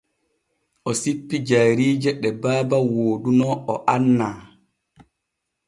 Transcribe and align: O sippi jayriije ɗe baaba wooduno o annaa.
O 0.89 0.91
sippi 1.01 1.35
jayriije 1.47 2.11
ɗe 2.21 2.29
baaba 2.41 2.77
wooduno 2.93 3.47
o 3.71 3.75
annaa. 3.93 4.37